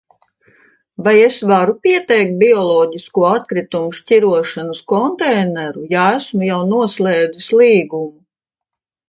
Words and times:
Vai 1.07 1.11
es 1.25 1.35
varu 1.51 1.75
pieteikt 1.87 2.33
bioloģisko 2.43 3.25
atkritumu 3.33 3.93
šķirošanas 3.99 4.81
konteineru, 4.95 5.85
ja 5.93 6.09
esmu 6.17 6.49
jau 6.49 6.59
noslēdzis 6.73 7.53
līgumu? 7.63 8.19